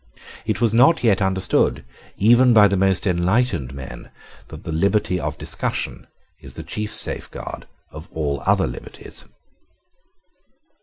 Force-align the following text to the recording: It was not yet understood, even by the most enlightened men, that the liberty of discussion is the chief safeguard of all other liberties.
It 0.47 0.59
was 0.59 0.73
not 0.73 1.03
yet 1.03 1.21
understood, 1.21 1.85
even 2.17 2.55
by 2.55 2.67
the 2.67 2.75
most 2.75 3.05
enlightened 3.05 3.71
men, 3.71 4.09
that 4.47 4.63
the 4.63 4.71
liberty 4.71 5.19
of 5.19 5.37
discussion 5.37 6.07
is 6.39 6.53
the 6.53 6.63
chief 6.63 6.91
safeguard 6.91 7.67
of 7.91 8.09
all 8.11 8.41
other 8.47 8.65
liberties. 8.65 9.25